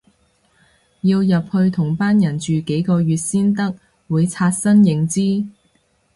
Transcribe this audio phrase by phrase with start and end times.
[1.01, 3.75] 要入去同班人住幾個月先得，
[4.07, 5.47] 會刷新認知